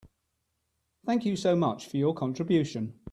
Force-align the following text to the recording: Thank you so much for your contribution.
Thank 1.05 1.25
you 1.27 1.35
so 1.35 1.55
much 1.55 1.85
for 1.85 1.97
your 1.97 2.15
contribution. 2.15 2.95